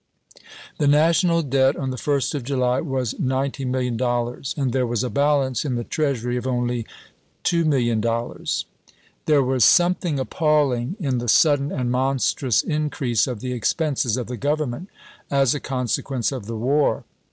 [0.79, 5.63] The national debt on the first of July was $90,000,000, and there was a balance
[5.63, 6.85] in the Treasury of only
[7.43, 7.43] $2,000,000.
[7.43, 8.67] FINANCIAL MEASURES 227
[9.27, 11.77] There was something appalling in the sudden chap.
[11.77, 11.81] xi.
[11.81, 14.89] and monstrous increase of the expenses of the Government
[15.29, 17.03] as a consequence of the war.